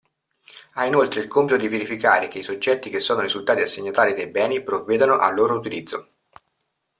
[0.73, 4.63] Ha inoltre il compito di verificare che i soggetti che sono risultati assegnatari dei beni,
[4.63, 6.09] provvedano al loro utilizzo.